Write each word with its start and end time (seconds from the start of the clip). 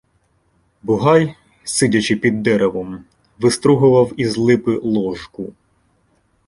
Бугай, 0.83 1.35
сидячи 1.63 2.15
піддеревом, 2.15 3.03
вистругував 3.39 4.13
із 4.17 4.37
липи 4.37 4.79
ложку. 4.83 5.53